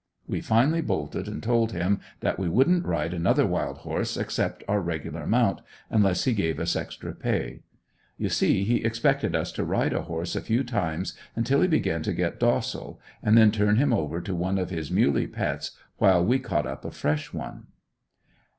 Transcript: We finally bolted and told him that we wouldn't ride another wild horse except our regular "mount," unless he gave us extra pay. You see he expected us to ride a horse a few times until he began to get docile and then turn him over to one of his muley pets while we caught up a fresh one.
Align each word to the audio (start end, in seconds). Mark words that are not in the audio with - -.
We 0.27 0.41
finally 0.41 0.81
bolted 0.81 1.27
and 1.27 1.43
told 1.43 1.73
him 1.73 1.99
that 2.21 2.39
we 2.39 2.49
wouldn't 2.49 2.87
ride 2.87 3.13
another 3.13 3.45
wild 3.45 3.77
horse 3.85 4.17
except 4.17 4.63
our 4.67 4.79
regular 4.81 5.27
"mount," 5.27 5.61
unless 5.91 6.23
he 6.23 6.33
gave 6.33 6.59
us 6.59 6.75
extra 6.75 7.13
pay. 7.13 7.59
You 8.17 8.27
see 8.27 8.63
he 8.63 8.77
expected 8.83 9.35
us 9.35 9.51
to 9.51 9.63
ride 9.63 9.93
a 9.93 10.01
horse 10.01 10.35
a 10.35 10.41
few 10.41 10.63
times 10.63 11.13
until 11.35 11.61
he 11.61 11.67
began 11.67 12.01
to 12.01 12.13
get 12.13 12.39
docile 12.39 12.99
and 13.21 13.37
then 13.37 13.51
turn 13.51 13.75
him 13.75 13.93
over 13.93 14.21
to 14.21 14.33
one 14.33 14.57
of 14.57 14.71
his 14.71 14.89
muley 14.89 15.27
pets 15.27 15.73
while 15.97 16.25
we 16.25 16.39
caught 16.39 16.65
up 16.65 16.83
a 16.83 16.89
fresh 16.89 17.31
one. 17.31 17.67